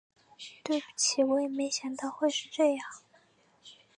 [0.63, 2.83] 对不起，我也没想到会是这样